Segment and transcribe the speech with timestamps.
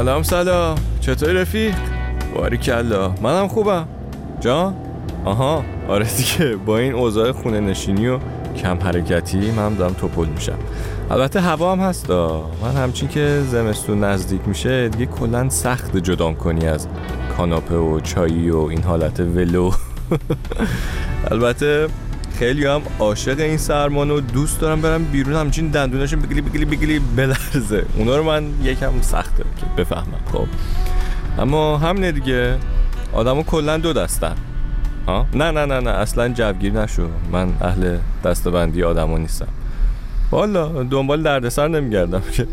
[0.00, 0.78] سلام سلام.
[1.00, 1.74] چطوری رفیق؟
[2.34, 3.14] باری کلا.
[3.22, 3.88] منم خوبم.
[4.40, 4.74] جان؟
[5.24, 5.64] آها.
[5.88, 8.18] آره دیگه با این اوضاع خونه نشینی و
[8.56, 10.58] کم حرکتی من دارم توپل میشم.
[11.10, 16.66] البته هوا هم هست من همچین که زمستون نزدیک میشه دیگه کلا سخت جدام کنی
[16.66, 16.88] از
[17.36, 19.70] کاناپه و چایی و این حالت ولو.
[21.30, 21.88] البته
[22.38, 26.98] خیلی هم عاشق این سرمان و دوست دارم برم بیرون همچین دندوناشون بگلی بگلی بگلی
[26.98, 27.84] بلرزه.
[27.96, 28.92] اونا رو من یکم
[29.42, 30.46] که بفهمم خب.
[31.38, 32.56] اما همینه دیگه.
[33.12, 34.34] آدمو کلا دو دستن.
[35.08, 37.06] ها؟ نه نه نه نه اصلا جوگیر نشو.
[37.32, 39.48] من اهل دستبندی آدما نیستم.
[40.30, 42.46] والا دنبال دردسر نمیگردم که.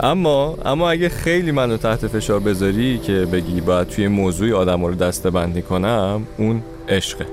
[0.00, 4.94] اما اما اگه خیلی منو تحت فشار بذاری که بگی باید توی موضوعی آدم رو
[4.94, 7.26] دسته بندی کنم اون عشقه.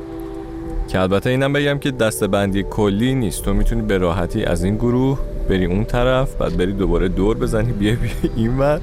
[0.87, 3.43] که البته اینم بگم که دسته بندی کلی نیست.
[3.43, 5.19] تو می‌تونی به راحتی از این گروه
[5.49, 8.81] بری اون طرف بعد بری دوباره دور بزنی بیا بیا این ور.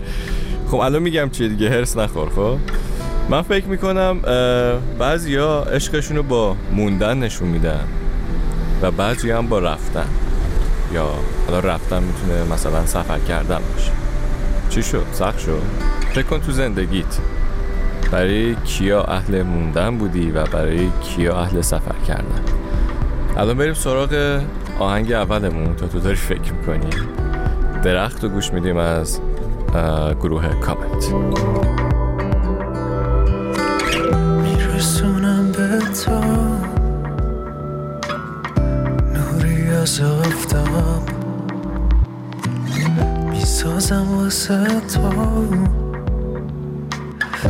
[0.68, 2.56] خب الان میگم چیه دیگه هرس نخور خب؟
[3.28, 4.20] من فکر می‌کنم
[4.98, 7.84] بعضیا عشقشون رو با موندن نشون میدن
[8.82, 10.06] و بعضی هم با رفتن.
[10.94, 11.06] یا
[11.46, 13.92] حالا رفتن می‌تونه مثلا سفر کردن باشه.
[14.70, 15.62] چی شد؟ سخت شد؟
[16.12, 17.18] فکر کن تو زندگیت.
[18.12, 22.40] برای کیا اهل موندن بودی و برای کیا اهل سفر کردن؟
[23.36, 24.40] الان بریم سراغ
[24.78, 26.90] آهنگ اولمون تا تو داری فکر می‌کنی؟
[27.82, 29.20] درخت رو گوش میدیم از
[30.20, 31.12] گروه کامنت.
[34.42, 36.20] میرسونم به تو.
[39.14, 41.02] نوری از آفتاب.
[43.30, 45.10] می‌سازم واسه تو.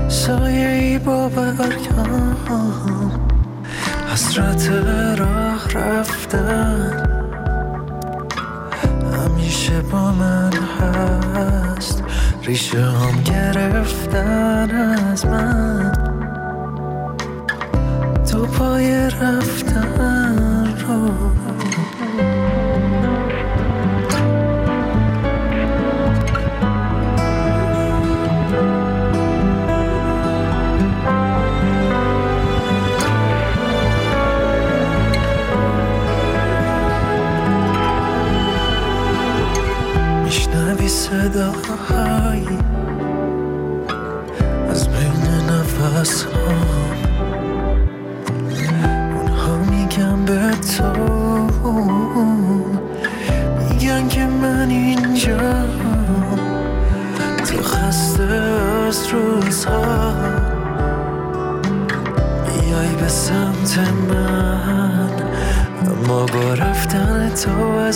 [0.08, 2.36] سایه ای با برگم
[4.12, 4.70] حسرت
[5.18, 7.05] راه رفتن.
[9.66, 12.04] همیشه با من هست؟
[12.42, 15.92] ریشه هم گرفتن از من.
[18.30, 21.10] تو پای رفتن رو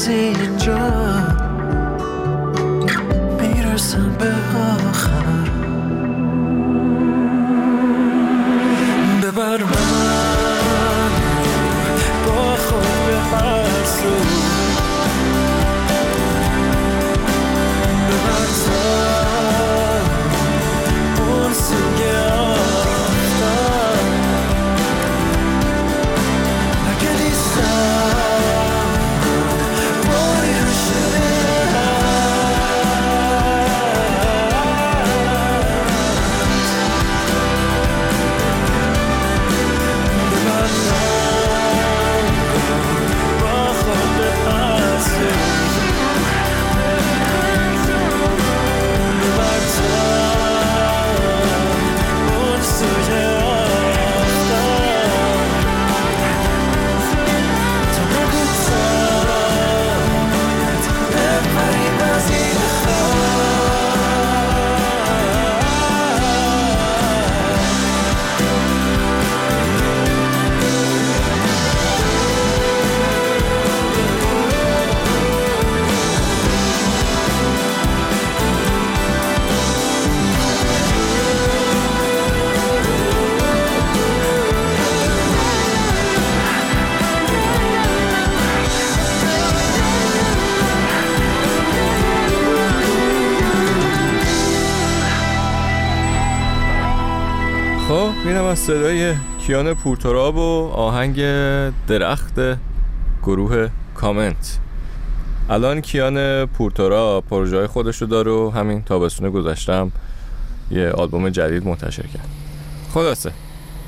[0.05, 0.50] تو از
[98.25, 101.17] اینم از صدای کیان پورتراب و آهنگ
[101.87, 102.35] درخت
[103.23, 104.59] گروه کامنت.
[105.51, 109.93] الان کیان پورتراب پروژه خودش رو داره و همین تابستون گذشتم
[110.71, 112.29] یه آلبوم جدید منتشر کرد.
[112.95, 113.33] خلاصه.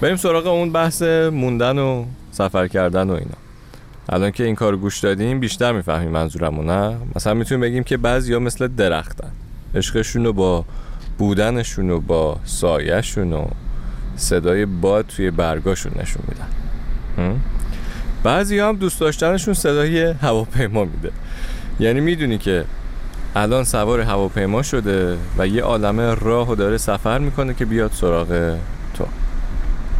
[0.00, 1.02] بریم سراغ اون بحث
[1.32, 3.37] موندن و سفر کردن و اینا.
[4.08, 8.32] الان که این کار گوش دادیم بیشتر می‌فهمیم منظورمو نه؟ مثلا می‌تونیم بگیم که بعضی
[8.32, 9.31] ها مثل درختن.
[9.75, 10.64] عشقشون رو با
[11.19, 13.44] بودنشون و با سایهشون و
[14.17, 16.49] صدای باد توی برگاشون نشون میدن.
[18.23, 21.11] بعضی هم دوست داشتنشون صدای هواپیما میده.
[21.81, 22.64] یعنی می‌دونی که
[23.37, 28.56] الان سوار هواپیما شده و یه عالمه راه و داره سفر می‌کنه که بیاد سراغ
[28.94, 29.05] تو.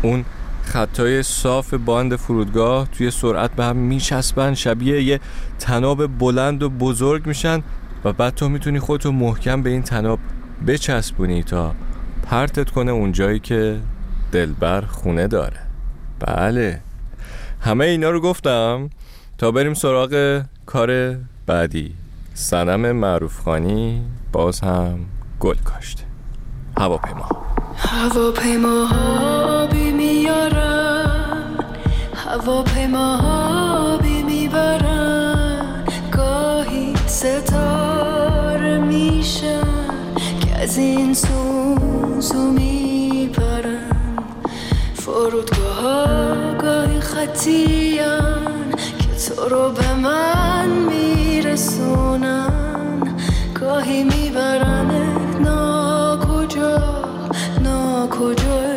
[0.03, 0.25] اون
[0.65, 5.21] خطای صاف باند فرودگاه توی سرعت به هم میچسبن شبیه یه
[5.59, 7.63] تناب بلند و بزرگ میشن
[8.05, 10.19] و بعد تو می‌تونی خودتو محکم به این تناب
[10.67, 11.75] بچسبونی تا
[12.23, 13.77] پرتت کنه اون جایی که
[14.33, 15.61] دلبر خونه داره.
[16.21, 16.81] بله.
[17.61, 18.91] همه اینا رو گفتم
[19.39, 21.95] تا بریم سراغ کار بعدی.
[22.35, 24.03] سنم معروف خانی
[24.33, 24.99] باز هم
[25.41, 26.05] گل کاشته
[26.79, 27.29] هواپیما.
[27.77, 31.55] هواپیما ها بی میارن
[32.15, 35.85] هواپیما ها بی می‌برن.
[36.13, 39.63] گاهی ستاره میشن
[40.41, 42.53] که از این سوزو
[45.23, 52.53] فرودگاه ها گاهی خطیان که تو رو به من میرسونن.
[53.61, 54.91] گاهی می‌برن
[55.41, 56.79] ناکجا
[57.65, 58.72] ناکجایی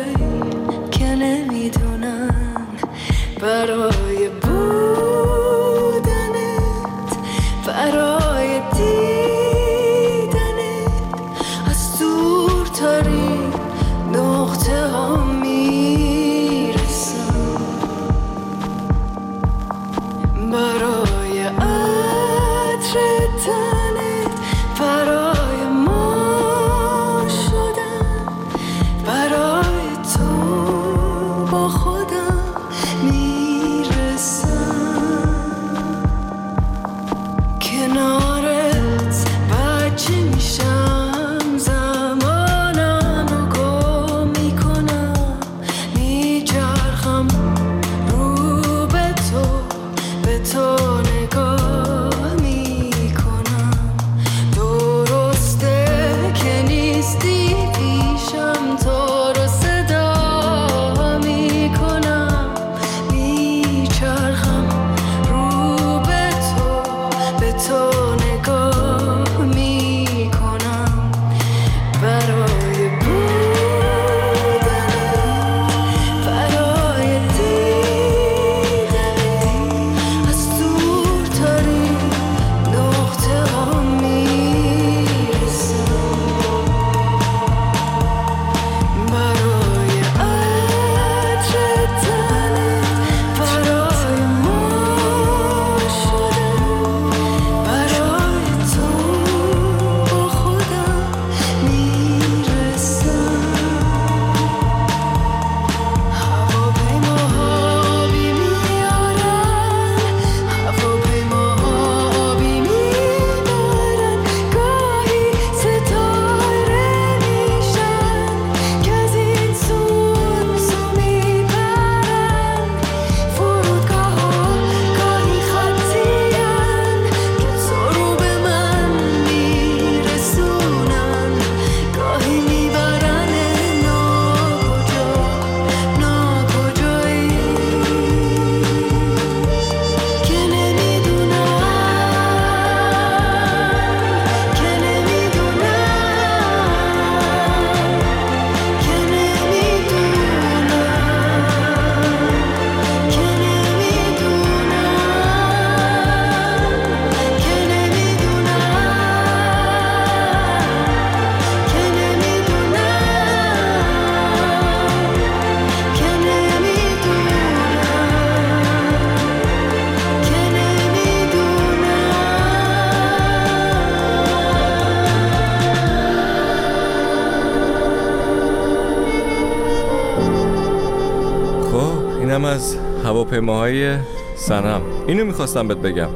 [182.36, 183.96] اینم از هواپیماهای
[184.36, 186.08] سنم اینو می‌خواستم بهت بگم.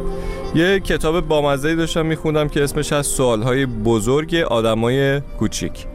[0.55, 5.87] یه کتاب بامزه‌ای داشتم میخوندم که اسمش از سوالهای بزرگ آدمای کوچیک.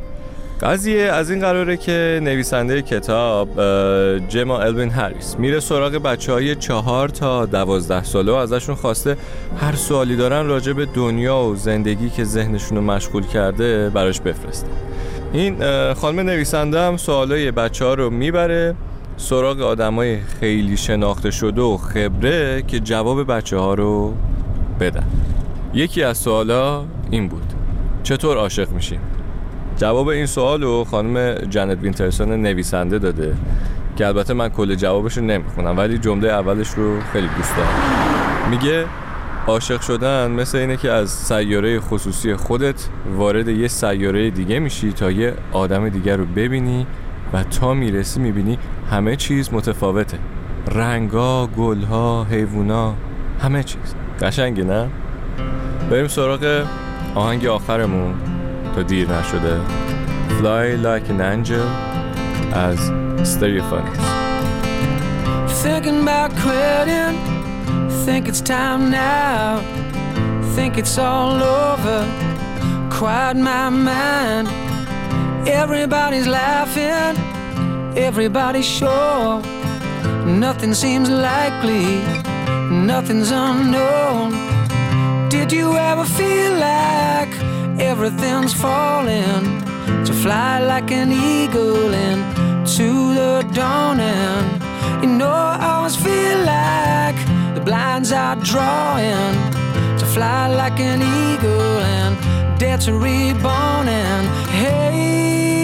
[0.62, 3.50] قضیه از این قراره که نویسنده کتاب
[4.30, 9.18] جما الوین هریس میره سراغ بچه های چهار تا دوازده ساله و ازشون خواسته
[9.58, 14.68] هر سوالی دارن راجع به دنیا و زندگی که ذهنشون رو مشغول کرده براش بفرسته.
[15.34, 15.56] این
[15.94, 18.76] خانم نویسنده هم سوالای بچه ها رو می‌بره.
[19.18, 24.14] سراغ آدمای خیلی شناخته شده و خبره که جواب بچه ها رو
[24.80, 25.08] بدن.
[25.74, 27.54] یکی از سوالا این بود.
[28.04, 29.00] چطور عاشق میشیم؟
[29.78, 33.36] جواب این سوال رو خانم جنت وینترسون نویسنده داده
[33.96, 38.50] که البته من کل جوابش رو نمی‌خونم ولی جمله اولش رو خیلی دوست دارم.
[38.50, 38.86] میگه
[39.48, 45.12] عاشق شدن مثل اینه که از سیاره خصوصی خودت وارد یه سیاره دیگه میشی تا
[45.12, 46.88] یه آدم دیگه رو ببینی
[47.34, 48.58] و تا می‌رسی می‌بینی
[48.92, 50.20] همه چیز متفاوته
[50.72, 52.94] رنگا، گلها، حیوونا
[53.42, 54.90] همه چیز قشنگه نه؟
[55.90, 56.66] بریم سراغ
[57.16, 58.14] آهنگ آخرمون
[58.76, 59.60] تا دیر نشده
[60.30, 61.68] Fly Like an Angel
[62.54, 62.92] از
[63.24, 64.06] Stereophonics
[65.64, 67.16] Thinking about quitting,
[68.06, 69.62] think it's time now.
[70.56, 72.00] Think it's all over,
[72.98, 74.48] quiet my mind.
[75.62, 77.14] Everybody's laughing,
[77.96, 79.42] everybody's sure.
[80.26, 82.04] Nothing seems likely,
[82.70, 84.32] nothing's unknown.
[85.30, 87.34] Did you ever feel like
[87.80, 89.64] everything's falling?
[90.06, 94.62] To fly like an eagle into the dawning.
[95.04, 97.18] You know, I always feel like
[97.56, 99.36] the blinds are drawing.
[100.00, 103.88] To fly like an eagle and dare to reborn.
[103.88, 105.55] And hey, hey,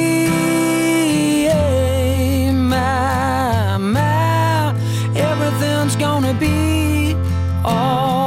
[6.33, 7.15] be
[7.65, 8.20] all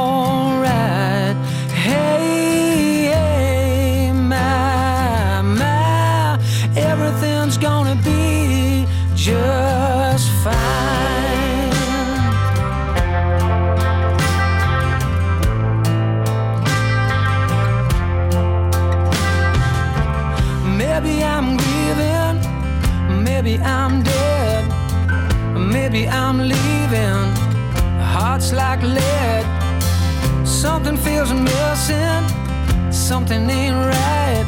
[30.85, 34.45] something feels missing, something ain't right.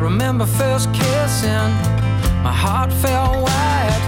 [0.00, 1.70] Remember first kissing,
[2.42, 4.02] my heart felt wide.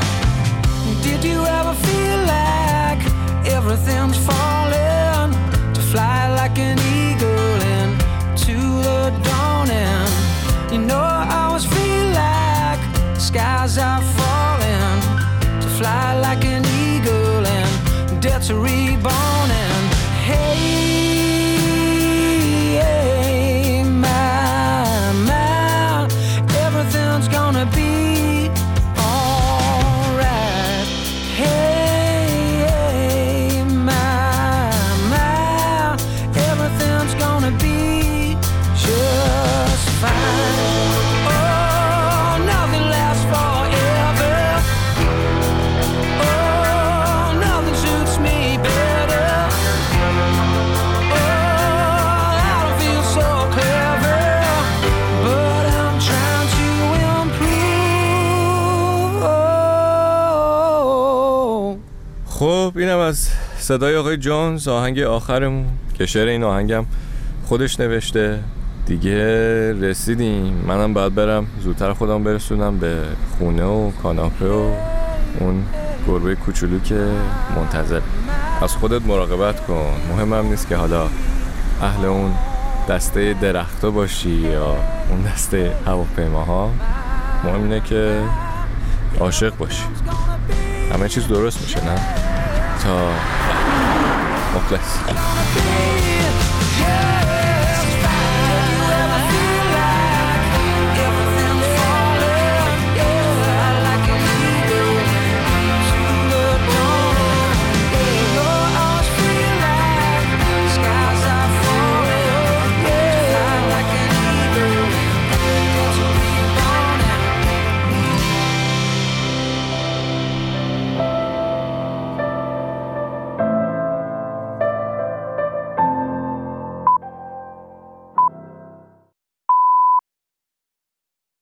[1.00, 3.02] Did you ever feel like
[3.46, 5.30] everything's falling?
[5.74, 8.56] To fly like an eagle into
[8.88, 10.10] the dawning.
[10.72, 12.80] You know, I always feel like
[13.16, 15.00] skies are falling.
[15.62, 19.37] To fly like an eagle and to reborn.
[63.08, 66.84] از صدای آقای جونز آهنگ آخرمون که شعر این آهنگم
[67.44, 68.40] خودش نوشته.
[68.86, 70.64] دیگه رسیدیم.
[70.66, 72.96] منم باید برم زودتر خودم برسونم به
[73.38, 74.72] خونه و کاناپه و
[75.40, 75.64] اون
[76.06, 77.08] گربه کوچولو که
[77.56, 78.00] منتظر.
[78.62, 79.92] از خودت مراقبت کن.
[80.08, 81.08] مهمم نیست که حالا
[81.82, 82.34] اهل اون
[82.88, 84.76] دسته درختا باشی یا
[85.10, 86.70] اون دسته هواپیماها.
[87.44, 88.20] مهم اینه که
[89.20, 89.84] عاشق باشی.
[90.92, 92.27] همه چیز درست میشه نه؟
[92.80, 93.12] 저
[94.54, 96.27] 먹고 했습니다.